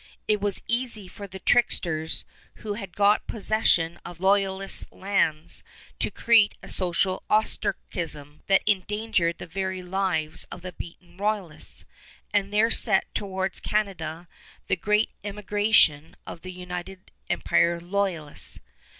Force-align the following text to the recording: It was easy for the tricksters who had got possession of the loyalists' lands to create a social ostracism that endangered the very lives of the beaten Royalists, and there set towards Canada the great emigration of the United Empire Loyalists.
It 0.27 0.41
was 0.41 0.63
easy 0.67 1.07
for 1.07 1.27
the 1.27 1.37
tricksters 1.37 2.25
who 2.55 2.73
had 2.73 2.95
got 2.95 3.27
possession 3.27 3.99
of 4.03 4.17
the 4.17 4.23
loyalists' 4.23 4.91
lands 4.91 5.61
to 5.99 6.09
create 6.09 6.55
a 6.63 6.69
social 6.69 7.21
ostracism 7.29 8.41
that 8.47 8.63
endangered 8.65 9.37
the 9.37 9.45
very 9.45 9.83
lives 9.83 10.43
of 10.45 10.63
the 10.63 10.71
beaten 10.71 11.17
Royalists, 11.17 11.85
and 12.33 12.51
there 12.51 12.71
set 12.71 13.13
towards 13.13 13.59
Canada 13.59 14.27
the 14.65 14.75
great 14.75 15.11
emigration 15.23 16.15
of 16.25 16.41
the 16.41 16.51
United 16.51 17.11
Empire 17.29 17.79
Loyalists. 17.79 18.59